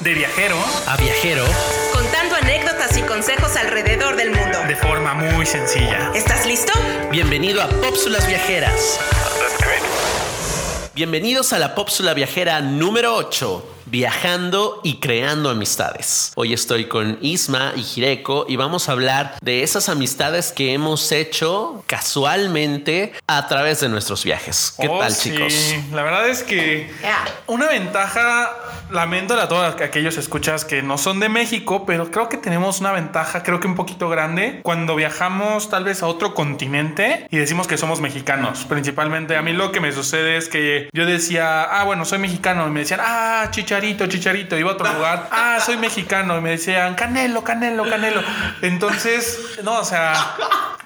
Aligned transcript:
De 0.00 0.12
viajero 0.12 0.56
a 0.86 0.96
viajero, 0.98 1.42
contando 1.90 2.34
anécdotas 2.36 2.94
y 2.98 3.02
consejos 3.02 3.56
alrededor 3.56 4.14
del 4.16 4.30
mundo. 4.30 4.58
de 4.68 4.76
forma 4.76 5.14
muy 5.14 5.46
sencilla. 5.46 6.10
¿Estás 6.14 6.44
listo? 6.44 6.70
bienvenido 7.10 7.62
a 7.62 7.68
Pópsulas 7.68 8.26
Viajeras. 8.26 9.00
Bienvenidos 10.94 11.54
a 11.54 11.58
la 11.58 11.74
Pópsula 11.74 12.12
Viajera 12.12 12.60
número 12.60 13.16
8, 13.16 13.64
viajando 13.90 14.80
y 14.84 14.98
creando 15.00 15.50
amistades. 15.50 16.32
Hoy 16.36 16.52
estoy 16.52 16.84
con 16.86 17.18
Isma 17.20 17.72
y 17.76 17.82
Jireko 17.82 18.46
y 18.48 18.56
vamos 18.56 18.88
a 18.88 18.92
hablar 18.92 19.34
de 19.42 19.62
esas 19.62 19.88
amistades 19.88 20.52
que 20.52 20.72
hemos 20.72 21.10
hecho 21.12 21.82
casualmente 21.86 23.12
a 23.26 23.48
través 23.48 23.80
de 23.80 23.88
nuestros 23.88 24.24
viajes. 24.24 24.74
¿Qué 24.80 24.88
Oh, 24.88 24.98
tal, 25.00 25.12
sí. 25.12 25.30
chicos? 25.32 25.54
La 25.92 26.02
verdad 26.02 26.28
es 26.28 26.42
que 26.42 26.90
una 27.46 27.66
ventaja, 27.68 28.50
lamento 28.90 29.34
a 29.34 29.48
todos 29.48 29.80
aquellos 29.80 30.16
escuchas 30.16 30.64
que 30.64 30.82
no 30.82 30.96
son 30.98 31.20
de 31.20 31.28
México, 31.28 31.84
pero 31.86 32.10
creo 32.10 32.28
que 32.28 32.36
tenemos 32.36 32.80
una 32.80 32.92
ventaja, 32.92 33.42
creo 33.42 33.60
que 33.60 33.66
un 33.66 33.74
poquito 33.74 34.08
grande, 34.08 34.60
cuando 34.62 34.94
viajamos 34.96 35.68
tal 35.70 35.84
vez 35.84 36.02
a 36.02 36.06
otro 36.06 36.34
continente 36.34 37.26
y 37.30 37.38
decimos 37.38 37.66
que 37.66 37.76
somos 37.76 38.00
mexicanos. 38.00 38.64
Principalmente 38.68 39.36
a 39.36 39.42
mí 39.42 39.52
lo 39.52 39.72
que 39.72 39.80
me 39.80 39.92
sucede 39.92 40.36
es 40.36 40.48
que 40.48 40.88
yo 40.92 41.06
decía, 41.06 41.62
ah, 41.62 41.84
bueno, 41.84 42.04
soy 42.04 42.18
mexicano, 42.18 42.66
y 42.66 42.70
me 42.70 42.80
decían, 42.80 43.00
ah, 43.02 43.48
chicharito, 43.80 44.06
chicharito, 44.06 44.58
iba 44.58 44.70
a 44.70 44.74
otro 44.74 44.92
lugar, 44.92 45.28
ah, 45.30 45.58
soy 45.64 45.76
mexicano, 45.76 46.36
y 46.36 46.40
me 46.40 46.50
decían, 46.50 46.94
canelo, 46.94 47.42
canelo, 47.42 47.88
canelo. 47.88 48.22
Entonces, 48.62 49.58
no, 49.62 49.78
o 49.78 49.84
sea... 49.84 50.36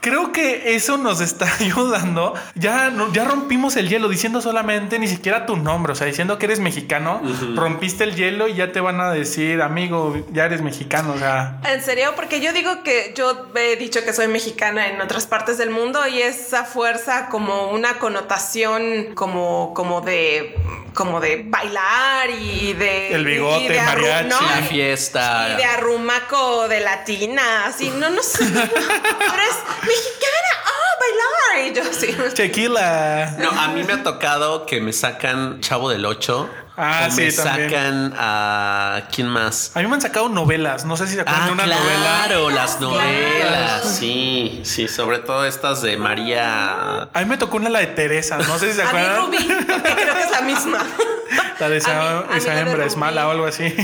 Creo 0.00 0.32
que 0.32 0.74
eso 0.74 0.98
nos 0.98 1.22
está 1.22 1.50
ayudando. 1.60 2.34
Ya, 2.54 2.92
ya 3.14 3.24
rompimos 3.24 3.74
el 3.76 3.88
hielo 3.88 4.10
diciendo 4.10 4.42
solamente 4.42 4.98
ni 4.98 5.08
siquiera 5.08 5.46
tu 5.46 5.56
nombre, 5.56 5.92
o 5.92 5.94
sea, 5.96 6.06
diciendo 6.06 6.38
que 6.38 6.44
eres 6.44 6.60
mexicano, 6.60 7.22
rompiste 7.54 8.04
el 8.04 8.14
hielo 8.14 8.46
y 8.46 8.54
ya 8.54 8.70
te 8.70 8.80
van 8.80 9.00
a 9.00 9.10
decir, 9.10 9.62
amigo, 9.62 10.14
ya 10.30 10.44
eres 10.44 10.60
mexicano, 10.60 11.14
o 11.14 11.18
sea. 11.18 11.58
¿En 11.66 11.80
serio? 11.82 12.12
Porque 12.16 12.42
yo 12.42 12.52
digo 12.52 12.82
que 12.82 13.14
yo 13.16 13.46
he 13.56 13.76
dicho 13.76 14.04
que 14.04 14.12
soy 14.12 14.28
mexicana 14.28 14.88
en 14.88 15.00
otras 15.00 15.26
partes 15.26 15.56
del 15.56 15.70
mundo 15.70 16.06
y 16.06 16.20
esa 16.20 16.66
fuerza 16.66 17.30
como 17.30 17.70
una 17.70 17.98
connotación 17.98 19.14
como, 19.14 19.72
como 19.72 20.02
de 20.02 20.54
como 20.94 21.20
de 21.20 21.44
bailar 21.46 22.30
y 22.30 22.72
de 22.72 23.12
El 23.12 23.24
bigote, 23.24 23.64
y 23.64 23.68
de 23.68 23.80
mariachi. 23.80 24.28
¿no? 24.28 24.40
La 24.40 24.62
fiesta. 24.62 25.50
y 25.52 25.56
de 25.56 25.64
arrumaco 25.64 26.68
de 26.68 26.80
latina, 26.80 27.66
así, 27.66 27.90
no, 27.90 28.10
no 28.10 28.22
sé. 28.22 28.44
Pero 28.52 28.62
es 28.62 29.56
mexicana, 29.82 30.50
ah, 30.64 30.94
bailar. 31.00 31.66
Y 31.66 31.74
yo 31.74 31.82
así. 31.82 32.34
Tequila. 32.34 33.36
No, 33.38 33.50
a 33.50 33.68
mí 33.68 33.82
me 33.82 33.94
ha 33.94 34.02
tocado 34.02 34.66
que 34.66 34.80
me 34.80 34.92
sacan 34.92 35.60
Chavo 35.60 35.90
del 35.90 36.06
8. 36.06 36.63
Ah, 36.76 37.06
o 37.08 37.10
sí, 37.12 37.20
me 37.22 37.32
también. 37.32 37.70
sacan 37.70 38.14
a. 38.18 39.02
¿Quién 39.14 39.28
más? 39.28 39.70
A 39.76 39.80
mí 39.80 39.86
me 39.86 39.94
han 39.94 40.00
sacado 40.00 40.28
novelas, 40.28 40.84
no 40.84 40.96
sé 40.96 41.06
si 41.06 41.14
se 41.14 41.20
acuerdan 41.20 41.42
Ah, 41.42 41.46
de 41.46 41.52
una 41.52 41.64
claro, 41.64 42.40
novela. 42.42 42.54
las 42.62 42.80
novelas. 42.80 43.96
Sí, 43.96 44.60
sí, 44.64 44.88
sobre 44.88 45.18
todo 45.20 45.44
estas 45.46 45.82
de 45.82 45.96
María. 45.96 47.02
A 47.02 47.20
mí 47.20 47.24
me 47.26 47.36
tocó 47.36 47.58
una 47.58 47.68
la 47.70 47.78
de 47.78 47.86
Teresa, 47.88 48.38
no 48.38 48.58
sé 48.58 48.70
si 48.70 48.74
se 48.74 48.82
A 48.82 48.84
mí 48.86 48.88
acuerdan. 48.98 49.16
Rubí, 49.26 49.38
porque 49.38 49.92
creo 49.94 50.14
que 50.14 50.22
es 50.22 50.30
la 50.32 50.40
misma. 50.42 50.78
La 51.60 51.68
de 51.68 51.76
esa, 51.78 52.24
mí- 52.28 52.36
esa 52.36 52.60
hembra 52.60 52.84
es 52.84 52.96
mala 52.96 53.28
o 53.28 53.30
algo 53.30 53.46
así. 53.46 53.74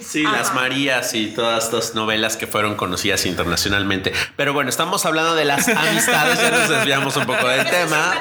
Sí, 0.00 0.22
las 0.22 0.54
Marías 0.54 1.14
y 1.14 1.28
todas 1.28 1.64
estas 1.64 1.94
novelas 1.94 2.36
que 2.36 2.46
fueron 2.46 2.74
conocidas 2.76 3.26
internacionalmente. 3.26 4.12
Pero 4.36 4.52
bueno, 4.52 4.70
estamos 4.70 5.06
hablando 5.06 5.34
de 5.34 5.44
las 5.44 5.68
amistades, 5.68 6.40
ya 6.40 6.50
nos 6.50 6.68
desviamos 6.68 7.16
un 7.16 7.24
poco 7.26 7.46
del 7.48 7.68
tema. 7.68 8.14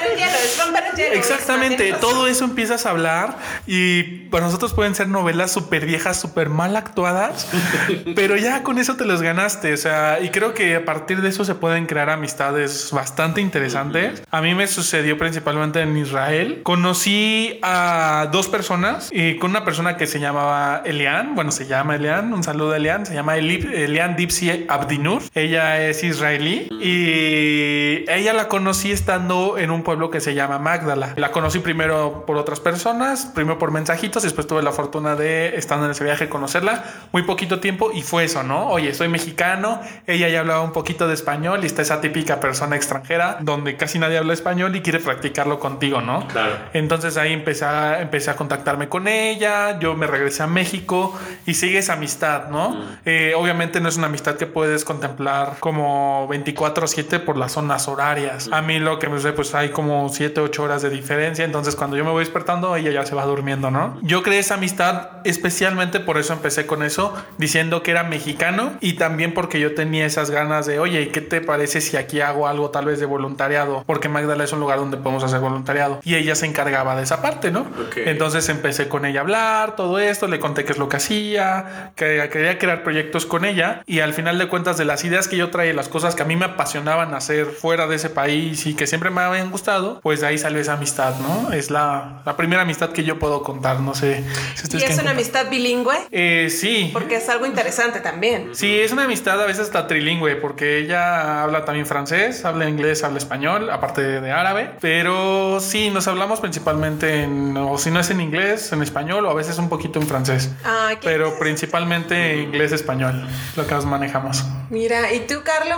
Exactamente, 1.14 1.94
todo 1.94 2.28
eso 2.28 2.44
empiezas 2.46 2.86
a 2.86 2.92
hablar 2.92 3.38
y 3.68 4.04
para 4.30 4.46
nosotros 4.46 4.74
pueden 4.74 4.96
ser 4.96 5.08
novelas 5.08 5.52
súper 5.52 5.86
viejas, 5.86 6.20
súper 6.20 6.50
mal 6.50 6.76
actuadas, 6.76 7.48
pero 8.16 8.36
ya 8.36 8.64
con 8.64 8.78
eso 8.80 8.96
te 8.96 9.06
los 9.06 9.22
ganaste, 9.22 9.74
o 9.74 9.78
sea, 9.78 10.20
y 10.22 10.30
creo 10.30 10.54
que 10.54 10.76
a 10.76 10.86
partir 10.86 11.22
de 11.22 11.30
eso 11.30 11.46
se 11.46 11.56
pueden 11.56 11.86
crear 11.86 12.10
amistades 12.10 12.90
bastante 12.92 13.42
interesantes. 13.42 14.22
A 14.30 14.42
mí 14.42 14.54
me 14.56 14.68
sucedió 14.68 15.18
principalmente 15.18 15.82
en 15.82 15.98
Israel. 15.98 16.62
Conocí 16.64 17.60
a 17.64 18.28
dos 18.32 18.48
personas 18.48 18.99
y 19.12 19.38
con 19.38 19.52
una 19.52 19.64
persona 19.66 19.98
que 19.98 20.08
se 20.08 20.20
llamaba 20.20 20.82
Elian, 20.86 21.36
bueno, 21.36 21.52
se 21.52 21.66
llama 21.68 21.96
Elian, 21.96 22.34
un 22.34 22.44
saludo 22.44 22.74
a 22.74 22.78
Elian, 22.78 23.06
se 23.06 23.14
llama 23.14 23.38
Eli- 23.38 23.68
Elian 23.74 24.16
Dipsy 24.16 24.66
Abdinur, 24.68 25.22
ella 25.34 25.82
es 25.88 26.04
israelí 26.04 26.68
y 26.82 28.10
ella 28.10 28.34
la 28.34 28.48
conocí 28.48 28.92
estando 28.92 29.58
en 29.58 29.72
un 29.72 29.84
pueblo 29.84 30.10
que 30.10 30.20
se 30.22 30.34
llama 30.34 30.60
Magdala. 30.60 31.14
La 31.16 31.32
conocí 31.32 31.60
primero 31.60 32.24
por 32.26 32.38
otras 32.38 32.60
personas, 32.60 33.26
primero 33.34 33.58
por 33.58 33.72
mensajitos, 33.72 34.24
después 34.24 34.48
tuve 34.48 34.62
la 34.62 34.72
fortuna 34.72 35.16
de, 35.16 35.56
estando 35.58 35.86
en 35.86 35.92
ese 35.92 36.04
viaje, 36.04 36.30
conocerla 36.30 36.84
muy 37.12 37.24
poquito 37.24 37.60
tiempo 37.60 37.92
y 37.94 38.02
fue 38.02 38.26
eso, 38.26 38.44
¿no? 38.44 38.68
Oye, 38.68 38.94
soy 38.94 39.08
mexicano, 39.08 39.82
ella 40.08 40.28
ya 40.30 40.42
hablaba 40.42 40.62
un 40.62 40.72
poquito 40.74 41.08
de 41.08 41.14
español 41.14 41.60
y 41.64 41.66
está 41.68 41.82
esa 41.82 42.02
típica 42.02 42.40
persona 42.40 42.76
extranjera 42.76 43.38
donde 43.42 43.78
casi 43.78 44.00
nadie 44.00 44.18
habla 44.18 44.34
español 44.34 44.76
y 44.76 44.82
quiere 44.82 45.00
practicarlo 45.00 45.60
contigo, 45.60 46.02
¿no? 46.02 46.28
Claro. 46.28 46.54
Entonces 46.74 47.18
ahí 47.18 47.34
empecé 47.34 47.66
a, 47.66 48.02
empecé 48.02 48.32
a 48.32 48.36
contactarme 48.36 48.89
con 48.90 49.08
ella, 49.08 49.80
yo 49.80 49.96
me 49.96 50.08
regresé 50.08 50.44
a 50.44 50.48
México 50.48 51.18
y 51.46 51.54
sigue 51.54 51.80
esa 51.80 51.94
amistad, 51.94 52.50
¿no? 52.50 52.84
Eh, 53.06 53.34
obviamente 53.36 53.80
no 53.80 53.90
es 53.90 53.98
una 53.98 54.08
amistad 54.08 54.36
que 54.36 54.46
puedes 54.46 54.84
contemplar 54.84 55.58
como 55.60 56.28
24/7 56.28 57.20
por 57.20 57.38
las 57.38 57.54
zonas 57.54 57.88
horarias. 57.88 58.50
A 58.52 58.62
mí 58.62 58.80
lo 58.80 59.00
que 59.00 59.08
me 59.08 59.20
sé, 59.20 59.34
pues 59.34 59.56
hay 59.56 59.70
como 59.70 60.10
7, 60.10 60.42
8 60.42 60.64
horas 60.64 60.82
de 60.82 60.90
diferencia, 60.90 61.46
entonces 61.46 61.76
cuando 61.76 61.98
yo 61.98 62.06
me 62.06 62.12
voy 62.12 62.24
despertando, 62.24 62.76
ella 62.76 62.92
ya 62.92 63.06
se 63.06 63.16
va 63.16 63.26
durmiendo, 63.26 63.72
¿no? 63.72 63.98
Yo 64.02 64.24
creé 64.24 64.40
esa 64.40 64.56
amistad 64.56 65.10
especialmente 65.24 66.00
por 66.00 66.18
eso 66.18 66.34
empecé 66.34 66.66
con 66.66 66.84
eso, 66.84 67.14
diciendo 67.38 67.84
que 67.84 67.92
era 67.92 68.04
mexicano 68.04 68.74
y 68.82 68.94
también 68.94 69.34
porque 69.34 69.60
yo 69.60 69.76
tenía 69.76 70.06
esas 70.06 70.32
ganas 70.32 70.66
de, 70.66 70.80
oye, 70.80 71.02
¿y 71.02 71.08
¿qué 71.08 71.22
te 71.22 71.42
parece 71.42 71.82
si 71.82 71.98
aquí 71.98 72.22
hago 72.22 72.48
algo 72.48 72.70
tal 72.70 72.86
vez 72.86 73.00
de 73.00 73.06
voluntariado? 73.06 73.84
Porque 73.86 74.10
Magdala 74.10 74.44
es 74.44 74.54
un 74.54 74.60
lugar 74.60 74.80
donde 74.80 74.98
podemos 74.98 75.24
hacer 75.24 75.40
voluntariado 75.40 76.00
y 76.04 76.16
ella 76.16 76.36
se 76.36 76.46
encargaba 76.46 76.96
de 76.96 77.04
esa 77.04 77.22
parte, 77.22 77.52
¿no? 77.52 77.62
Ok. 77.62 77.98
Entonces 77.98 78.48
empecé 78.50 78.79
con 78.88 79.06
ella 79.06 79.20
a 79.20 79.24
hablar, 79.24 79.76
todo 79.76 80.00
esto, 80.00 80.28
le 80.28 80.40
conté 80.40 80.66
qué 80.66 80.74
es 80.74 80.78
lo 80.78 80.90
que 80.90 80.98
hacía, 80.98 81.92
que 81.96 82.30
quería 82.32 82.58
crear 82.58 82.84
proyectos 82.84 83.26
con 83.26 83.46
ella 83.46 83.82
y 83.86 84.00
al 84.00 84.14
final 84.14 84.38
de 84.38 84.48
cuentas 84.48 84.78
de 84.78 84.86
las 84.86 85.04
ideas 85.04 85.28
que 85.28 85.38
yo 85.38 85.50
traía, 85.50 85.74
las 85.74 85.90
cosas 85.90 86.16
que 86.16 86.22
a 86.22 86.26
mí 86.26 86.36
me 86.36 86.46
apasionaban 86.46 87.14
hacer 87.14 87.48
fuera 87.48 87.88
de 87.88 87.96
ese 87.96 88.10
país 88.10 88.66
y 88.66 88.76
que 88.76 88.88
siempre 88.88 89.10
me 89.10 89.22
habían 89.22 89.52
gustado, 89.52 90.00
pues 90.02 90.22
de 90.22 90.28
ahí 90.28 90.38
salió 90.38 90.60
esa 90.60 90.74
amistad, 90.74 91.16
¿no? 91.20 91.52
Es 91.52 91.70
la, 91.72 92.22
la 92.26 92.38
primera 92.38 92.62
amistad 92.62 92.92
que 92.92 93.04
yo 93.04 93.20
puedo 93.20 93.44
contar, 93.44 93.80
no 93.80 93.94
sé 93.94 94.24
si 94.56 94.78
¿Y 94.78 94.84
es 94.84 95.00
una 95.00 95.12
amistad 95.12 95.50
bilingüe? 95.50 95.96
Eh, 96.12 96.50
sí. 96.50 96.90
Porque 96.94 97.18
es 97.18 97.30
algo 97.30 97.46
interesante 97.46 98.00
también. 98.00 98.50
Sí, 98.54 98.80
es 98.80 98.92
una 98.92 99.04
amistad 99.04 99.42
a 99.42 99.46
veces 99.46 99.66
hasta 99.66 99.88
trilingüe, 99.88 100.36
porque 100.36 100.78
ella 100.78 101.44
habla 101.44 101.66
también 101.66 101.86
francés, 101.86 102.46
habla 102.46 102.70
inglés, 102.70 103.04
habla 103.04 103.18
español, 103.18 103.70
aparte 103.70 104.02
de, 104.02 104.22
de 104.22 104.32
árabe. 104.32 104.72
Pero 104.80 105.60
sí, 105.60 105.90
nos 105.90 106.08
hablamos 106.08 106.40
principalmente 106.40 107.24
en, 107.24 107.58
o 107.58 107.78
si 107.78 107.92
no 107.92 108.00
es 108.00 108.10
en 108.10 108.22
inglés, 108.22 108.69
en 108.74 108.82
español, 108.84 109.26
o 109.26 109.30
a 109.32 109.34
veces 109.34 109.58
un 109.58 109.70
poquito 109.70 110.00
en 110.00 110.08
francés. 110.08 110.50
Qué- 110.90 110.98
Pero 111.04 111.38
principalmente 111.40 112.38
inglés-español, 112.42 113.28
lo 113.56 113.66
que 113.68 113.74
nos 113.76 113.86
manejamos. 113.86 114.44
Mira, 114.70 115.12
¿y 115.14 115.22
tú, 115.28 115.36
Carlo? 115.44 115.76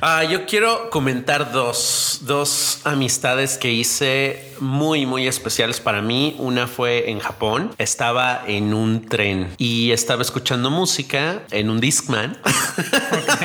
Ah, 0.00 0.22
yo 0.22 0.46
quiero 0.46 0.90
comentar 0.90 1.50
dos, 1.50 2.20
dos 2.22 2.82
amistades 2.84 3.58
que 3.58 3.72
hice 3.72 4.54
muy, 4.60 5.06
muy 5.06 5.26
especiales 5.26 5.80
para 5.80 6.02
mí. 6.02 6.36
Una 6.38 6.68
fue 6.68 7.10
en 7.10 7.18
Japón. 7.18 7.74
Estaba 7.78 8.42
en 8.46 8.74
un 8.74 9.06
tren 9.06 9.54
y 9.58 9.90
estaba 9.90 10.22
escuchando 10.22 10.70
música 10.70 11.42
en 11.50 11.68
un 11.68 11.80
Discman. 11.80 12.38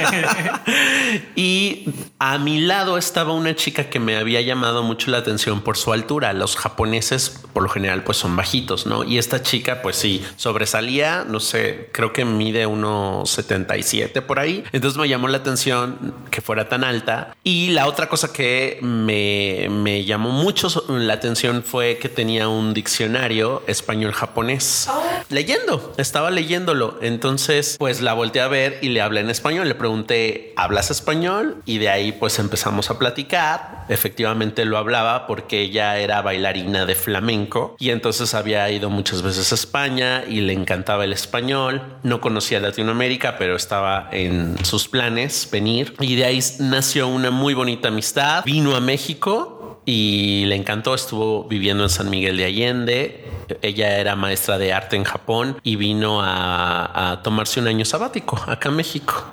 y 1.36 1.90
a 2.20 2.38
mi 2.38 2.62
lado 2.62 3.00
estaba 3.00 3.34
una 3.34 3.56
chica 3.56 3.90
que 3.90 4.00
me 4.00 4.16
había 4.16 4.42
llamado 4.42 4.84
mucho 4.84 5.10
la 5.10 5.18
atención 5.18 5.62
por 5.62 5.76
su 5.76 5.92
altura. 5.92 6.34
Los 6.34 6.56
japoneses, 6.56 7.42
por 7.54 7.64
lo 7.64 7.70
general, 7.70 8.04
pues 8.04 8.18
son 8.20 8.36
bajitos, 8.36 8.86
¿no? 8.86 9.04
Y 9.04 9.18
esta 9.18 9.42
chica, 9.42 9.82
pues 9.82 9.96
sí, 9.96 10.24
sobresalía, 10.36 11.26
no 11.28 11.40
sé, 11.40 11.90
creo 11.94 12.14
que 12.14 12.26
mide 12.26 12.68
unos 12.68 13.32
77 13.32 14.22
por 14.22 14.40
ahí. 14.40 14.64
Entonces 14.72 15.00
me 15.00 15.10
llamó 15.10 15.28
la 15.28 15.38
atención 15.38 16.14
que 16.30 16.43
fuera 16.44 16.70
tan 16.70 16.84
alta. 16.84 17.36
Y 17.44 17.70
la 17.70 17.88
otra 17.88 18.08
cosa 18.10 18.32
que 18.34 18.80
me, 18.82 19.68
me 19.70 20.04
llamó 20.04 20.30
mucho 20.30 20.68
la 20.90 21.14
atención 21.14 21.64
fue 21.64 21.98
que 21.98 22.10
tenía 22.10 22.48
un 22.48 22.74
diccionario 22.74 23.64
español-japonés. 23.68 24.90
Leyendo, 25.30 25.94
estaba 25.98 26.32
leyéndolo. 26.32 27.00
Entonces, 27.02 27.78
pues 27.80 28.02
la 28.02 28.14
volteé 28.14 28.42
a 28.42 28.48
ver 28.48 28.80
y 28.82 28.90
le 28.90 29.02
hablé 29.02 29.22
en 29.22 29.30
español. 29.30 29.68
Le 29.68 29.76
pregunté, 29.76 30.54
¿hablas 30.56 30.92
español? 30.92 31.62
Y 31.66 31.78
de 31.78 31.90
ahí 31.90 32.12
pues 32.12 32.40
empezamos 32.40 32.90
a 32.90 33.00
platicar. 33.00 33.86
Efectivamente 33.90 34.66
lo 34.66 34.78
hablaba 34.78 35.28
porque 35.28 35.62
ella 35.62 35.98
era 35.98 36.22
bailarina 36.22 36.86
de 36.86 36.96
flamenco 36.96 37.76
y 37.80 37.90
entonces 37.90 38.34
había 38.34 38.70
ido 38.70 38.90
muchas 38.90 39.22
veces 39.22 39.52
a 39.52 39.56
España 39.56 40.24
y 40.28 40.42
le 40.42 40.54
encantaba 40.54 41.04
el 41.04 41.14
español. 41.14 41.82
No 42.04 42.22
conocía 42.22 42.60
Latinoamérica, 42.60 43.38
pero 43.38 43.56
estaba 43.56 44.10
en 44.12 44.64
sus 44.64 44.88
planes 44.88 45.48
venir. 45.52 45.96
Y 46.00 46.16
de 46.16 46.26
ahí 46.26 46.33
nació 46.60 47.08
una 47.08 47.32
muy 47.32 47.54
bonita 47.54 47.88
amistad. 47.90 48.44
Vino 48.46 48.76
a 48.76 48.80
México 48.80 49.82
y 49.86 50.46
le 50.46 50.56
encantó. 50.56 50.96
Estuvo 50.96 51.46
viviendo 51.46 51.84
en 51.84 51.90
San 51.90 52.10
Miguel 52.10 52.38
de 52.38 52.46
Allende 52.46 53.34
ella 53.62 53.98
era 53.98 54.16
maestra 54.16 54.58
de 54.58 54.74
arte 54.74 54.96
en 54.96 55.04
Japón 55.04 55.60
y 55.64 55.76
vino 55.76 56.22
a, 56.22 57.12
a 57.12 57.22
tomarse 57.22 57.60
un 57.60 57.68
año 57.68 57.86
sabático 57.86 58.40
acá 58.48 58.70
en 58.70 58.76
México. 58.76 59.26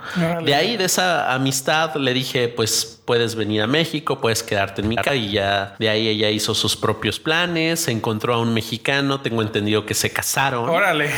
De 0.44 0.54
ahí, 0.54 0.76
de 0.76 0.84
esa 0.84 1.32
amistad, 1.32 1.94
le 1.96 2.12
dije, 2.12 2.48
pues 2.48 2.99
puedes 3.10 3.34
venir 3.34 3.60
a 3.60 3.66
México, 3.66 4.20
puedes 4.20 4.44
quedarte 4.44 4.82
en 4.82 4.88
mi 4.88 4.94
casa 4.94 5.16
y 5.16 5.32
ya 5.32 5.74
de 5.80 5.88
ahí 5.88 6.06
ella 6.06 6.30
hizo 6.30 6.54
sus 6.54 6.76
propios 6.76 7.18
planes, 7.18 7.80
se 7.80 7.90
encontró 7.90 8.34
a 8.34 8.38
un 8.38 8.54
mexicano, 8.54 9.20
tengo 9.20 9.42
entendido 9.42 9.84
que 9.84 9.94
se 9.94 10.12
casaron 10.12 10.68
Órale. 10.68 11.10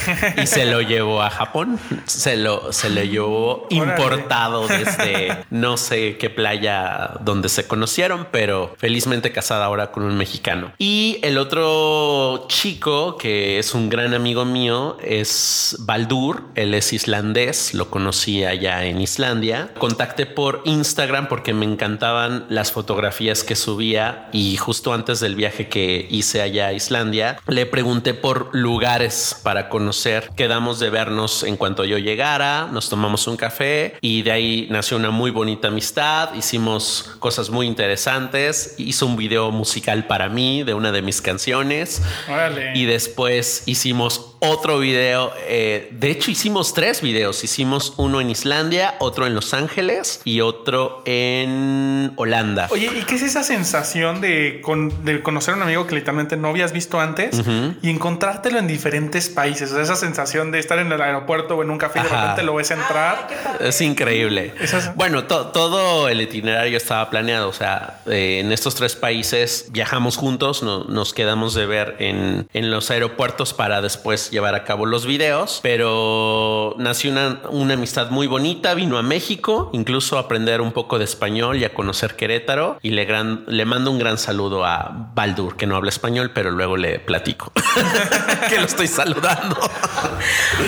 y 0.43 0.47
se 0.47 0.65
lo 0.65 0.81
llevó 0.81 1.21
a 1.21 1.29
Japón. 1.29 1.79
Se 2.07 2.39
lo, 2.39 2.73
se 2.73 2.89
lo 2.89 3.03
llevó 3.03 3.67
Órale. 3.71 3.93
importado 3.93 4.67
desde 4.69 5.45
no 5.51 5.77
sé 5.77 6.17
qué 6.17 6.31
playa 6.31 7.19
donde 7.21 7.51
se 7.51 7.67
conocieron, 7.67 8.27
pero 8.31 8.75
felizmente 8.79 9.31
casada 9.31 9.67
ahora 9.67 9.91
con 9.91 10.05
un 10.05 10.17
mexicano. 10.17 10.73
Y 10.79 11.19
el 11.21 11.37
otro 11.37 12.47
chico 12.49 13.19
que 13.19 13.59
es 13.59 13.75
un 13.75 13.91
gran 13.91 14.15
amigo 14.15 14.47
mío 14.47 14.97
es 15.05 15.77
Baldur. 15.81 16.45
Él 16.55 16.73
es 16.73 16.95
islandés, 16.95 17.75
lo 17.75 17.91
conocí 17.91 18.45
allá 18.45 18.83
en 18.87 18.99
Islandia. 18.99 19.75
Contacté 19.79 20.25
por 20.25 20.63
Instagram 20.65 21.29
porque 21.29 21.53
me 21.53 21.67
encantaban 21.83 22.47
las 22.49 22.71
fotografías 22.71 23.43
que 23.43 23.57
subía 23.57 24.29
y 24.31 24.57
justo 24.57 24.93
antes 24.93 25.19
del 25.19 25.35
viaje 25.35 25.69
que 25.69 26.07
hice 26.09 26.41
allá 26.41 26.69
a 26.69 26.73
Islandia 26.73 27.41
le 27.49 27.67
pregunté 27.67 28.15
por 28.15 28.55
lugares 28.55 29.41
para 29.43 29.69
conocer. 29.69 30.31
Quedamos 30.37 30.79
de 30.79 30.91
vernos 30.91 31.43
en 31.43 31.57
cuanto 31.57 31.85
yo 31.85 31.99
llegara, 31.99 32.69
nos 32.71 32.89
tomamos 32.89 33.27
un 33.27 33.37
café 33.37 33.97
y 34.01 34.23
de 34.23 34.31
ahí 34.31 34.69
nació 34.71 34.97
una 34.97 35.11
muy 35.11 35.33
bonita 35.33 35.69
amistad. 35.69 36.33
Hicimos 36.35 37.17
cosas 37.19 37.51
muy 37.51 37.67
interesantes. 37.67 38.77
Hizo 38.79 39.07
un 39.07 39.17
video 39.17 39.51
musical 39.51 40.07
para 40.07 40.29
mí 40.29 40.63
de 40.63 40.75
una 40.75 40.93
de 40.93 41.03
mis 41.03 41.21
canciones 41.21 42.01
Órale. 42.29 42.79
y 42.79 42.85
después 42.85 43.65
hicimos 43.67 44.37
otro 44.39 44.79
video. 44.81 45.33
eh, 45.49 45.89
de 45.93 46.11
hecho, 46.11 46.31
hicimos 46.31 46.75
tres 46.75 47.01
videos. 47.01 47.45
Hicimos 47.45 47.95
uno 47.97 48.21
en 48.21 48.29
Islandia, 48.29 48.97
otro 48.99 49.27
en 49.27 49.35
Los 49.35 49.55
Ángeles 49.55 50.21
y 50.25 50.41
otro 50.41 51.03
en 51.07 51.72
Holanda. 52.17 52.69
Oye, 52.71 52.91
¿y 52.95 53.03
qué 53.05 53.15
es 53.15 53.23
esa 53.23 53.43
sensación 53.43 54.21
de, 54.21 54.61
con- 54.63 55.05
de 55.05 55.23
conocer 55.23 55.55
a 55.55 55.57
un 55.57 55.63
amigo 55.63 55.87
que 55.87 55.95
literalmente 55.95 56.37
no 56.37 56.49
habías 56.49 56.73
visto 56.73 57.01
antes 57.01 57.41
y 57.83 57.91
encontrártelo 57.91 58.59
en 58.59 58.67
diferentes 58.67 59.29
países? 59.29 59.71
O 59.71 59.75
sea, 59.75 59.83
esa 59.83 59.97
sensación 59.97 60.51
de 60.53 60.59
estar 60.59 60.79
en 60.79 60.91
el 60.93 61.01
aeropuerto 61.01 61.57
o 61.57 61.63
en 61.63 61.71
un 61.71 61.79
café 61.79 62.01
y 62.01 62.03
de 62.03 62.09
repente 62.09 62.43
lo 62.43 62.55
ves 62.55 62.71
entrar. 62.71 63.29
Es 63.61 63.81
increíble. 63.81 64.55
Es- 64.61 64.95
Bueno, 64.97 65.25
to- 65.25 65.47
todo 65.49 66.09
el 66.09 66.21
itinerario 66.21 66.77
estaba 66.77 67.09
planeado. 67.11 67.49
O 67.49 67.53
sea, 67.53 68.01
eh, 68.07 68.41
en 68.41 68.53
estos 68.53 68.75
tres 68.75 68.95
países 68.97 69.67
viajamos 69.71 70.17
juntos, 70.17 70.63
no- 70.63 70.85
nos 70.85 71.13
quedamos 71.15 71.55
de 71.55 71.67
ver 71.67 71.97
en, 71.99 72.49
en 72.53 72.71
los 72.71 72.91
aeropuertos 72.91 73.53
para 73.55 73.81
después 73.83 74.31
llevar 74.31 74.55
a 74.55 74.65
cabo 74.65 74.87
los 74.87 75.07
videos. 75.07 75.61
Pero 75.63 76.75
nació 76.79 77.11
una, 77.13 77.41
una 77.51 77.75
amistad 77.75 78.11
muy 78.11 78.27
bonita. 78.27 78.75
Vino 78.75 78.99
a 78.99 79.03
México, 79.03 79.71
incluso 79.73 80.17
a 80.17 80.21
aprender 80.23 80.61
un 80.61 80.73
poco 80.73 80.99
de 80.99 81.05
español 81.05 81.52
y 81.55 81.65
a 81.65 81.73
conocer 81.75 82.17
Querétaro. 82.17 82.79
Y 82.83 82.91
le, 82.91 83.05
gran- 83.05 83.45
le 83.47 83.65
mando 83.65 83.91
un 83.91 83.99
gran 83.99 84.19
saludo 84.19 84.65
a 84.65 84.91
Baldur, 85.15 85.57
que 85.57 85.67
no 85.67 85.77
habla 85.77 85.91
español, 85.91 86.31
pero 86.35 86.51
luego 86.51 86.77
le 86.77 86.99
platico 86.99 87.53
que 88.49 88.59
lo 88.59 88.67
estoy 88.67 88.87
saludando. 88.89 89.57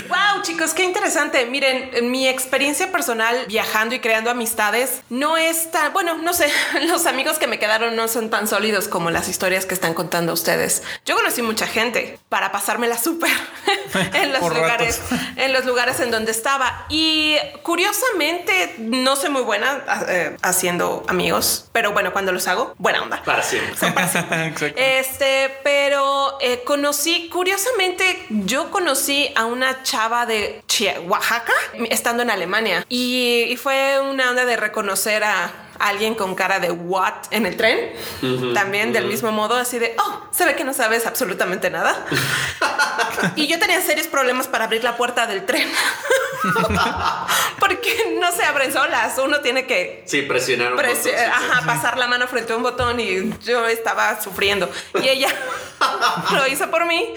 Wow, 0.09 0.41
chicos, 0.43 0.73
qué 0.73 0.83
interesante. 0.83 1.45
Miren, 1.45 1.91
en 1.93 2.11
mi 2.11 2.27
experiencia 2.27 2.91
personal 2.91 3.45
viajando 3.47 3.95
y 3.95 3.99
creando 3.99 4.29
amistades 4.29 5.01
no 5.09 5.37
es 5.37 5.71
tan, 5.71 5.93
bueno, 5.93 6.17
no 6.17 6.33
sé, 6.33 6.51
los 6.87 7.05
amigos 7.05 7.37
que 7.37 7.47
me 7.47 7.59
quedaron 7.59 7.95
no 7.95 8.07
son 8.07 8.29
tan 8.29 8.47
sólidos 8.47 8.87
como 8.87 9.11
las 9.11 9.29
historias 9.29 9.65
que 9.65 9.73
están 9.73 9.93
contando 9.93 10.33
ustedes. 10.33 10.83
Yo 11.05 11.15
conocí 11.15 11.41
mucha 11.41 11.67
gente 11.67 12.19
para 12.29 12.51
pasármela 12.51 12.97
súper 12.97 13.31
en 14.13 14.31
los 14.31 14.39
Por 14.39 14.55
lugares, 14.55 15.01
ratos. 15.09 15.27
en 15.37 15.53
los 15.53 15.65
lugares 15.65 15.99
en 15.99 16.11
donde 16.11 16.31
estaba. 16.31 16.85
Y 16.89 17.37
curiosamente 17.63 18.75
no 18.79 19.15
soy 19.15 19.29
muy 19.29 19.41
buena 19.43 19.83
eh, 20.09 20.35
haciendo 20.41 20.74
amigos, 21.07 21.67
pero 21.71 21.91
bueno, 21.91 22.13
cuando 22.13 22.31
los 22.31 22.47
hago, 22.47 22.73
buena 22.77 23.01
onda. 23.01 23.21
Para 23.23 23.43
siempre. 23.43 23.75
Son 23.75 23.93
para 23.93 24.07
siempre. 24.07 24.47
Exacto. 24.47 24.79
Este, 24.79 25.57
pero 25.63 26.37
eh, 26.41 26.63
conocí, 26.65 27.29
curiosamente, 27.29 28.25
yo 28.29 28.71
conocí 28.71 29.31
a 29.35 29.45
una 29.45 29.83
chava 29.83 30.25
de 30.25 30.61
Oaxaca 31.07 31.53
estando 31.89 32.23
en 32.23 32.29
Alemania 32.29 32.85
y, 32.89 33.45
y 33.49 33.57
fue 33.57 33.99
una 33.99 34.29
onda 34.29 34.45
de 34.45 34.57
reconocer 34.57 35.23
a 35.23 35.64
alguien 35.79 36.15
con 36.15 36.35
cara 36.35 36.59
de 36.59 36.71
what 36.71 37.13
en 37.31 37.45
el 37.45 37.57
tren. 37.57 37.91
También 38.53 38.93
del 38.93 39.05
mismo 39.05 39.31
modo, 39.31 39.55
así 39.55 39.79
de, 39.79 39.95
oh, 39.99 40.21
se 40.31 40.45
ve 40.45 40.55
que 40.55 40.63
no 40.63 40.73
sabes 40.73 41.05
absolutamente 41.05 41.69
nada. 41.69 42.05
y 43.35 43.47
yo 43.47 43.59
tenía 43.59 43.81
serios 43.81 44.07
problemas 44.07 44.47
para 44.47 44.65
abrir 44.65 44.83
la 44.83 44.97
puerta 44.97 45.27
del 45.27 45.45
tren. 45.45 45.67
Porque 47.59 48.15
no 48.19 48.31
se 48.31 48.43
abren 48.43 48.71
solas. 48.71 49.17
Uno 49.17 49.39
tiene 49.41 49.65
que 49.65 50.03
Sí, 50.05 50.21
presionaron. 50.23 50.77
Presi- 50.77 51.13
ajá, 51.15 51.65
pasar 51.65 51.97
la 51.97 52.07
mano 52.07 52.27
frente 52.27 52.53
a 52.53 52.57
un 52.57 52.63
botón 52.63 52.99
y 52.99 53.33
yo 53.43 53.65
estaba 53.67 54.21
sufriendo. 54.21 54.69
Y 55.01 55.07
ella 55.07 55.29
lo 56.31 56.47
hizo 56.47 56.69
por 56.69 56.85
mí 56.85 57.13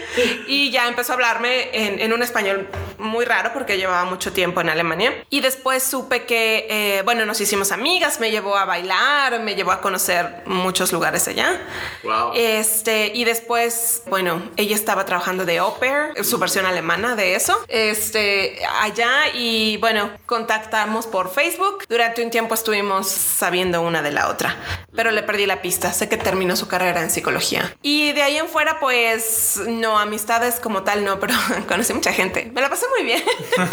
y 0.46 0.70
ya 0.70 0.88
empezó 0.88 1.12
a 1.12 1.14
hablarme 1.14 1.70
en, 1.72 2.00
en 2.00 2.12
un 2.12 2.22
español 2.22 2.68
muy 2.98 3.24
raro 3.24 3.52
porque 3.52 3.76
llevaba 3.76 4.04
mucho 4.04 4.32
tiempo 4.32 4.60
en 4.60 4.68
Alemania. 4.68 5.12
Y 5.30 5.40
después 5.40 5.82
supe 5.82 6.24
que, 6.24 6.66
eh, 6.68 7.02
bueno, 7.04 7.26
nos 7.26 7.40
hicimos 7.40 7.72
amigas, 7.72 8.20
me 8.20 8.30
llevó 8.30 8.56
a 8.56 8.64
bailar, 8.64 9.40
me 9.40 9.54
llevó 9.54 9.72
a 9.72 9.80
conocer 9.80 10.42
muchos 10.46 10.92
lugares 10.92 11.28
allá. 11.28 11.60
Wow. 12.02 12.32
Este, 12.34 13.12
y 13.14 13.24
después, 13.24 14.02
bueno, 14.06 14.42
ella 14.56 14.74
estaba 14.74 15.04
trabajando 15.04 15.44
de 15.44 15.58
au 15.58 15.78
pair, 15.78 16.24
su 16.24 16.38
versión 16.38 16.66
alemana 16.66 17.14
de 17.14 17.34
eso, 17.34 17.64
este, 17.68 18.58
allá 18.80 19.28
y 19.34 19.76
bueno, 19.78 20.10
contactamos 20.26 21.06
por 21.06 21.30
Facebook. 21.30 21.84
Durante 21.88 22.22
un 22.22 22.30
tiempo 22.30 22.54
estuvimos 22.54 23.08
sabiendo 23.08 23.82
una 23.82 24.02
de 24.02 24.12
la 24.12 24.28
otra, 24.28 24.56
pero 24.94 25.10
le 25.10 25.22
perdí 25.22 25.46
la 25.46 25.62
pista. 25.62 25.92
Sé 25.92 26.08
que 26.08 26.16
terminó 26.16 26.56
su 26.56 26.68
carrera 26.68 27.02
en 27.02 27.10
psicología. 27.10 27.76
Y 27.82 28.12
de 28.12 28.22
ahí 28.22 28.36
en 28.36 28.48
fuera, 28.48 28.80
pues, 28.80 29.60
no, 29.66 29.98
amistades 29.98 30.60
como 30.60 30.82
tal, 30.82 31.04
no, 31.04 31.18
pero 31.20 31.34
conocí 31.68 31.92
mucha 31.92 32.12
gente. 32.12 32.50
Me 32.52 32.60
la 32.60 32.68
pasé 32.68 32.86
muy 32.96 33.04
bien. 33.04 33.22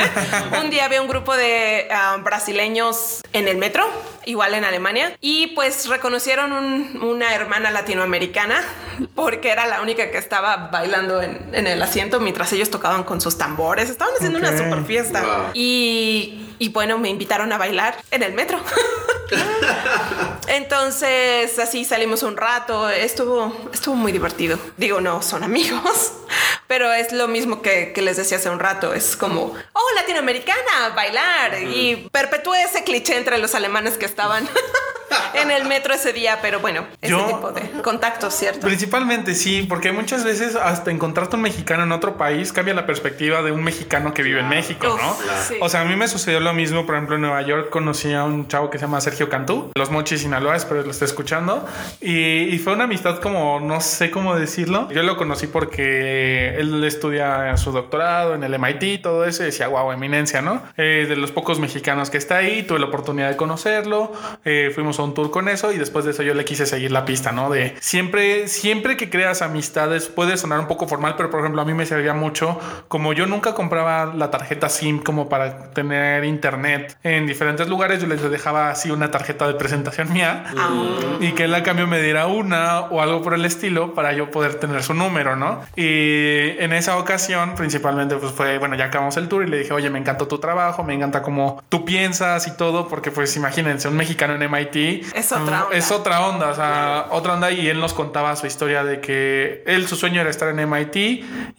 un 0.63 0.69
día 0.69 0.85
había 0.85 1.01
un 1.01 1.07
grupo 1.07 1.35
de 1.35 1.87
ah, 1.91 2.17
brasileños 2.23 3.21
en 3.33 3.47
el 3.47 3.57
metro, 3.57 3.87
igual 4.25 4.53
en 4.53 4.63
Alemania, 4.65 5.15
y 5.21 5.47
pues 5.47 5.87
reconocieron 5.87 6.51
un- 6.51 6.99
una 7.03 7.33
hermana 7.33 7.71
latinoamericana 7.71 8.63
porque 9.13 9.49
era 9.51 9.65
la 9.67 9.81
única 9.81 10.09
que 10.11 10.17
estaba 10.17 10.69
bailando 10.71 11.21
en, 11.21 11.49
en 11.53 11.67
el 11.67 11.81
asiento 11.81 12.19
mientras 12.19 12.51
ellos 12.53 12.69
tocaban 12.69 13.03
con 13.03 13.19
sus 13.21 13.37
tambores. 13.37 13.89
Estaban 13.89 14.13
haciendo 14.15 14.39
una 14.39 14.57
super 14.57 14.83
fiesta. 14.85 15.21
Wow. 15.21 15.51
Y, 15.53 16.44
y 16.59 16.69
bueno, 16.69 16.97
me 16.97 17.09
invitaron 17.09 17.51
a 17.53 17.57
bailar 17.57 17.97
en 18.11 18.23
el 18.23 18.33
metro. 18.33 18.59
Entonces 20.47 21.57
así 21.59 21.85
salimos 21.85 22.23
un 22.23 22.37
rato. 22.37 22.89
Estuvo, 22.89 23.55
estuvo 23.73 23.95
muy 23.95 24.11
divertido. 24.11 24.57
Digo, 24.77 25.01
no 25.01 25.21
son 25.21 25.43
amigos, 25.43 26.13
pero 26.67 26.93
es 26.93 27.11
lo 27.11 27.27
mismo 27.27 27.61
que, 27.61 27.91
que 27.93 28.01
les 28.01 28.17
decía 28.17 28.37
hace 28.37 28.49
un 28.49 28.59
rato. 28.59 28.93
Es 28.93 29.15
como, 29.15 29.53
oh, 29.73 29.95
latinoamericana, 29.95 30.89
bailar. 30.95 31.61
Y 31.63 32.07
perpetué 32.11 32.63
ese 32.63 32.83
cliché 32.83 33.17
entre 33.17 33.37
los 33.37 33.55
alemanes 33.55 33.97
que 33.97 34.05
estaban 34.05 34.47
en 35.33 35.51
el 35.51 35.65
metro 35.65 35.93
ese 35.93 36.13
día. 36.13 36.39
Pero 36.41 36.59
bueno, 36.59 36.85
ese 37.01 37.11
Yo- 37.11 37.25
tipo 37.25 37.51
de 37.51 37.61
contactos, 37.81 38.33
¿cierto? 38.33 38.61
Principalmente 38.65 39.35
sí, 39.35 39.65
porque 39.67 39.91
muchas 39.91 40.23
veces 40.23 40.55
hasta 40.55 40.91
encontrarte 40.91 41.35
un 41.35 41.41
mexicano 41.41 41.83
en 41.83 41.91
otro 41.91 42.17
país 42.17 42.51
cambia 42.53 42.73
la 42.73 42.85
perspectiva 42.85 43.41
de 43.41 43.51
un 43.51 43.63
mexicano 43.63 44.13
que 44.13 44.23
vive 44.23 44.39
en 44.39 44.49
México, 44.49 44.93
Uf, 44.93 45.01
¿no? 45.01 45.15
sí. 45.47 45.55
O 45.61 45.69
sea, 45.69 45.81
a 45.81 45.85
mí 45.85 45.95
me 45.95 46.07
sucedió 46.07 46.39
lo 46.39 46.53
mismo, 46.53 46.85
por 46.85 46.95
ejemplo, 46.95 47.15
en 47.15 47.21
Nueva 47.21 47.41
York 47.41 47.69
conocí 47.69 48.13
a 48.13 48.23
un 48.23 48.47
chavo 48.47 48.69
que 48.69 48.77
se 48.77 48.85
llama 48.85 49.01
Sergio 49.01 49.29
Cantú, 49.29 49.71
Los 49.75 49.91
Mochis 49.91 50.21
Sinaloa, 50.21 50.55
espero 50.55 50.81
lo 50.83 50.91
esté 50.91 51.05
escuchando, 51.05 51.65
y, 52.01 52.43
y 52.53 52.59
fue 52.59 52.73
una 52.73 52.85
amistad 52.85 53.19
como, 53.19 53.59
no 53.59 53.81
sé 53.81 54.11
cómo 54.11 54.35
decirlo, 54.35 54.89
yo 54.91 55.03
lo 55.03 55.17
conocí 55.17 55.47
porque 55.47 56.55
él 56.57 56.83
estudia 56.83 57.55
su 57.57 57.71
doctorado 57.71 58.35
en 58.35 58.43
el 58.43 58.57
MIT 58.59 59.01
todo 59.01 59.25
eso, 59.25 59.43
y 59.43 59.47
decía, 59.47 59.67
wow, 59.67 59.91
eminencia, 59.91 60.41
¿no? 60.41 60.61
Eh, 60.77 61.05
de 61.07 61.15
los 61.15 61.31
pocos 61.31 61.59
mexicanos 61.59 62.09
que 62.09 62.17
está 62.17 62.37
ahí, 62.37 62.63
tuve 62.63 62.79
la 62.79 62.85
oportunidad 62.87 63.29
de 63.29 63.35
conocerlo, 63.37 64.11
eh, 64.43 64.71
fuimos 64.73 64.99
a 64.99 65.03
un 65.05 65.13
tour 65.13 65.31
con 65.31 65.47
eso 65.47 65.71
y 65.71 65.77
después 65.77 66.05
de 66.05 66.11
eso 66.11 66.23
yo 66.23 66.33
le 66.33 66.45
quise 66.45 66.65
seguir 66.65 66.91
la 66.91 67.05
pista, 67.05 67.31
¿no? 67.31 67.49
De 67.49 67.75
siempre, 67.79 68.47
siempre 68.47 68.97
que 68.97 69.09
creas 69.09 69.41
amistades, 69.41 70.07
puede 70.07 70.37
sonar 70.37 70.59
un 70.59 70.67
poco 70.67 70.87
formal, 70.87 71.15
pero 71.17 71.29
por 71.29 71.39
ejemplo 71.39 71.61
a 71.61 71.65
mí 71.65 71.73
me 71.73 71.85
servía 71.85 72.13
mucho, 72.13 72.59
como 72.87 73.13
yo 73.13 73.25
nunca 73.25 73.53
compraba 73.53 74.13
la 74.13 74.31
tarjeta 74.31 74.69
SIM 74.69 74.99
como 74.99 75.29
para 75.29 75.71
tener 75.71 76.25
internet 76.25 76.97
en 77.03 77.27
diferentes 77.27 77.67
lugares, 77.67 78.01
yo 78.01 78.07
les 78.07 78.21
dejaba 78.29 78.69
así 78.69 78.91
una 78.91 79.11
tarjeta 79.11 79.47
de 79.47 79.53
presentación 79.53 80.11
mía 80.11 80.45
y 81.19 81.31
que 81.33 81.45
él 81.45 81.55
a 81.55 81.63
cambio 81.63 81.87
me 81.87 82.01
diera 82.01 82.27
una 82.27 82.81
o 82.81 83.01
algo 83.01 83.21
por 83.21 83.33
el 83.33 83.45
estilo 83.45 83.93
para 83.93 84.13
yo 84.13 84.31
poder 84.31 84.55
tener 84.55 84.83
su 84.83 84.93
número, 84.93 85.35
¿no? 85.35 85.61
Y 85.75 86.57
en 86.59 86.73
esa 86.73 86.97
ocasión 86.97 87.55
principalmente 87.55 88.15
pues 88.15 88.31
fue, 88.31 88.57
bueno, 88.57 88.75
ya 88.75 88.85
acabamos 88.85 89.17
el 89.17 89.27
tour 89.27 89.45
y 89.45 89.49
le 89.49 89.59
dije, 89.59 89.73
oye, 89.73 89.89
me 89.89 89.99
encantó 89.99 90.27
tu 90.27 90.39
trabajo, 90.39 90.83
me 90.83 90.93
encanta 90.93 91.21
cómo 91.21 91.63
tú 91.69 91.85
piensas 91.85 92.47
y 92.47 92.51
todo, 92.57 92.87
porque 92.87 93.11
pues 93.11 93.35
imagínense, 93.35 93.87
un 93.87 93.97
mexicano 93.97 94.35
en 94.35 94.49
MIT 94.51 94.94
Es 95.13 95.31
otra 95.31 95.65
onda. 95.65 95.77
Es 95.77 95.91
otra 95.91 96.27
onda, 96.27 96.47
o 96.49 96.55
sea, 96.55 97.07
otra 97.11 97.33
onda. 97.33 97.51
Y 97.51 97.67
él 97.67 97.79
nos 97.79 97.93
contaba 97.93 98.35
su 98.35 98.47
historia 98.47 98.83
de 98.83 99.01
que 99.01 99.63
él, 99.65 99.87
su 99.87 99.95
sueño 99.95 100.21
era 100.21 100.29
estar 100.29 100.49
en 100.49 100.69
MIT 100.69 100.95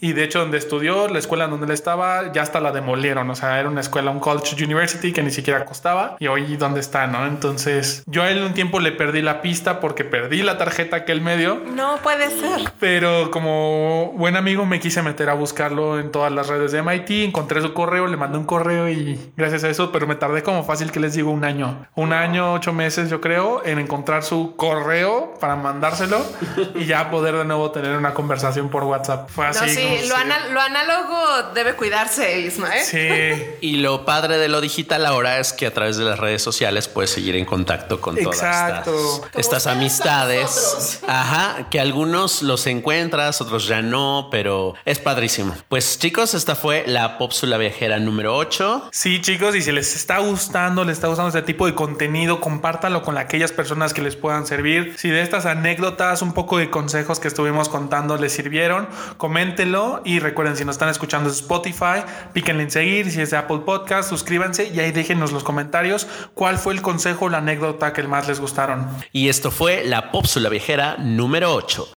y 0.01 0.13
de 0.13 0.25
hecho 0.25 0.41
donde 0.41 0.59
estudió, 0.59 1.09
la 1.09 1.19
escuela 1.19 1.47
donde 1.47 1.67
él 1.67 1.73
estaba, 1.73 2.33
ya 2.33 2.43
hasta 2.43 2.61
la 2.61 2.73
demolieron. 2.73 3.29
O 3.31 3.35
sea, 3.35 3.59
era 3.59 3.69
una 3.69 3.81
escuela, 3.81 4.11
un 4.11 4.21
college 4.21 4.63
university 4.65 5.13
que 5.13 5.23
ni 5.23 5.31
siquiera 5.31 5.65
costaba 5.65 6.17
y 6.19 6.27
hoy 6.27 6.57
dónde 6.57 6.81
está, 6.81 7.07
¿no? 7.07 7.27
Entonces 7.27 8.03
yo 8.07 8.23
a 8.23 8.31
él 8.31 8.43
un 8.43 8.55
tiempo 8.55 8.81
le 8.81 8.93
perdí 8.93 9.23
la 9.23 9.43
pista 9.43 9.81
porque 9.81 10.05
perdí 10.05 10.43
la 10.43 10.59
tarjeta 10.59 11.05
que 11.05 11.13
él 11.13 11.21
me 11.21 11.37
dio. 11.37 11.63
No 11.75 11.99
puede 12.03 12.31
ser. 12.31 12.73
Pero 12.79 13.31
como 13.31 14.13
buen 14.17 14.37
amigo 14.37 14.67
me 14.67 14.81
quise 14.81 15.03
meter 15.03 15.31
a 15.31 15.35
buscarlo 15.35 15.99
en 15.99 16.11
todas 16.11 16.33
las 16.33 16.49
redes 16.49 16.73
de 16.73 16.83
MIT, 16.83 17.11
encontré 17.25 17.61
su 17.61 17.73
correo, 17.73 18.07
le 18.07 18.17
mandé 18.17 18.39
un 18.39 18.45
correo 18.45 18.89
y 18.89 19.19
gracias 19.37 19.65
a 19.65 19.69
eso, 19.69 19.93
pero 19.93 20.07
me 20.07 20.15
tardé 20.15 20.43
como 20.43 20.65
fácil 20.65 20.91
que 20.93 21.01
les 21.01 21.15
digo 21.15 21.31
un 21.31 21.45
año, 21.45 21.87
un 21.95 22.13
año, 22.13 22.55
ocho 22.55 22.73
meses 22.73 23.11
yo 23.11 23.21
creo, 23.21 23.26
en 23.27 23.79
encontrar 23.79 24.23
su 24.23 24.55
correo 24.57 25.35
para 25.41 25.57
mandárselo 25.57 26.25
y 26.75 26.87
ya 26.87 27.11
poder 27.11 27.35
de 27.37 27.45
nuevo 27.45 27.71
tener 27.71 27.97
una 27.97 28.15
conversación 28.15 28.69
por 28.69 28.85
WhatsApp. 28.85 29.29
Fue 29.31 29.47
así. 29.47 29.61
No, 29.61 29.69
sí, 29.69 30.09
lo, 30.09 30.17
ana- 30.17 30.47
lo 30.51 30.61
análogo 30.61 31.17
debe 31.55 31.75
cuidarse, 31.75 32.41
Isma, 32.41 32.77
¿eh? 32.77 32.85
Sí. 33.61 33.67
Y 33.67 33.77
lo 33.79 34.05
padre 34.05 34.39
de 34.39 34.49
lo 34.49 34.61
digital 34.61 35.05
ahora 35.07 35.39
es 35.39 35.53
que 35.53 35.67
a 35.67 35.75
través 35.75 35.97
de 35.97 36.05
las 36.05 36.19
redes 36.19 36.43
sociales 36.43 36.89
puedes 36.89 37.11
seguir 37.11 37.35
en 37.37 37.45
contacto 37.45 38.01
con 38.01 38.17
todas 38.17 38.37
Exacto. 38.39 39.25
estas, 39.27 39.39
estas 39.41 39.67
amistades. 39.67 41.01
Ajá, 41.07 41.69
que 41.71 41.81
algunos 41.81 42.43
los 42.43 42.67
encuentras, 42.67 43.41
otros 43.41 43.67
ya 43.67 43.83
no, 43.83 44.29
pero 44.31 44.75
es 44.85 44.99
padrísimo. 44.99 45.55
Pues 45.69 45.99
chicos, 45.99 46.35
esta 46.35 46.55
fue 46.55 46.85
la 46.87 47.19
Pópsula 47.19 47.57
Viajera 47.59 47.99
número 47.99 48.37
8. 48.37 48.89
Sí, 48.93 49.21
chicos, 49.21 49.55
y 49.57 49.63
si 49.63 49.73
les 49.73 49.95
está 49.97 50.19
gustando, 50.19 50.85
les 50.85 50.95
está 50.97 51.09
gustando 51.09 51.29
este 51.29 51.43
tipo 51.43 51.67
de 51.67 51.75
contenido, 51.75 52.41
compártanlo 52.41 53.03
con 53.17 53.23
aquellas 53.23 53.51
personas 53.51 53.95
que 53.95 54.03
les 54.03 54.15
puedan 54.15 54.47
servir. 54.47 54.95
Si 54.99 55.09
de 55.09 55.23
estas 55.23 55.47
anécdotas, 55.47 56.21
un 56.21 56.35
poco 56.35 56.59
de 56.59 56.69
consejos 56.69 57.19
que 57.19 57.29
estuvimos 57.29 57.71
contando 57.71 58.19
les 58.19 58.33
sirvieron, 58.33 58.87
coméntenlo 59.17 60.03
y 60.05 60.19
recuerden, 60.19 60.57
si 60.57 60.67
nos 60.67 60.75
están 60.75 60.91
escuchando 60.91 61.31
Spotify, 61.31 62.03
píquenle 62.35 62.65
en 62.65 62.71
seguir, 62.71 63.11
si 63.11 63.23
es 63.23 63.31
de 63.31 63.39
Apple 63.39 63.61
Podcast, 63.65 64.11
suscríbanse 64.11 64.69
y 64.69 64.81
ahí 64.81 64.93
déjenos 64.93 65.33
los 65.33 65.45
comentarios 65.45 66.07
cuál 66.35 66.59
fue 66.59 66.75
el 66.75 66.83
consejo 66.83 67.25
o 67.25 67.29
la 67.31 67.39
anécdota 67.39 67.95
que 67.95 68.03
más 68.03 68.29
les 68.29 68.39
gustaron. 68.39 68.87
Y 69.13 69.31
esto 69.31 69.51
fue 69.51 69.85
la 69.85 70.13
Pópsula 70.13 70.51
Viajera 70.51 70.97
número 70.99 71.55
8. 71.55 71.85